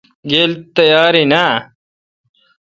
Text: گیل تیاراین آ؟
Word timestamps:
گیل 0.29 0.51
تیاراین 0.75 1.31
آ؟ 1.45 1.47